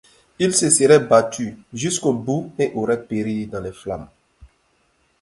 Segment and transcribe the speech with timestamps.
[0.39, 4.09] Il se serait battu jusqu'au bout et aurait péri dans les flammes.